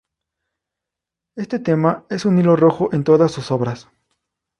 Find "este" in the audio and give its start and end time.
1.35-1.59